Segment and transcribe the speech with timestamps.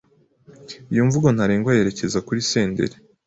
[0.91, 2.95] Iyi mvugo ntarengwa yerekeza kuri Senderi